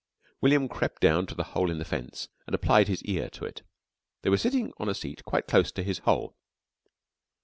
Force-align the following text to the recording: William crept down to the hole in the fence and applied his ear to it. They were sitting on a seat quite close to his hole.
William 0.41 0.67
crept 0.67 0.99
down 0.99 1.27
to 1.27 1.35
the 1.35 1.43
hole 1.53 1.69
in 1.69 1.77
the 1.77 1.85
fence 1.85 2.27
and 2.47 2.55
applied 2.55 2.87
his 2.87 3.03
ear 3.03 3.29
to 3.29 3.45
it. 3.45 3.61
They 4.23 4.31
were 4.31 4.37
sitting 4.37 4.73
on 4.77 4.89
a 4.89 4.95
seat 4.95 5.23
quite 5.25 5.45
close 5.45 5.71
to 5.73 5.83
his 5.83 5.99
hole. 5.99 6.35